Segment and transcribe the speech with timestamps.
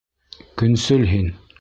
[0.63, 1.33] Көнсөл һин!